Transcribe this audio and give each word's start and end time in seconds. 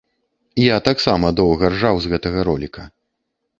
Я 0.59 0.77
таксама 0.87 1.31
доўга 1.41 1.71
ржаў 1.75 1.95
з 2.07 2.17
гэтага 2.17 2.49
роліка. 2.51 2.81